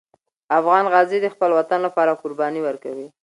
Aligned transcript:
افغان 0.59 0.85
غازي 0.93 1.17
د 1.21 1.27
خپل 1.33 1.49
وطن 1.59 1.79
لپاره 1.87 2.17
قرباني 2.21 2.61
ورکوي. 2.63 3.07